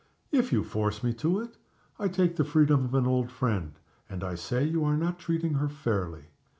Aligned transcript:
"If 0.31 0.51
you 0.51 0.63
force 0.63 1.03
me 1.03 1.13
to 1.13 1.41
it, 1.41 1.57
I 1.99 2.07
take 2.07 2.35
the 2.35 2.43
freedom 2.43 2.85
of 2.85 2.95
an 2.95 3.05
old 3.05 3.29
friend, 3.31 3.73
and 4.09 4.23
I 4.23 4.33
say 4.33 4.63
you 4.63 4.83
are 4.83 4.97
not 4.97 5.19
treating 5.19 5.53
her 5.53 5.69
fairly. 5.69 6.23